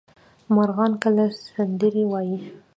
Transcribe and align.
مرغان 0.55 0.91
کله 1.03 1.25
سندرې 1.53 2.03
وايي؟ 2.11 2.37